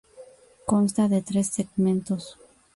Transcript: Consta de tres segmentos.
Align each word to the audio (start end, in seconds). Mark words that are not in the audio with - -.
Consta 0.65 1.07
de 1.09 1.21
tres 1.21 1.47
segmentos. 1.57 2.39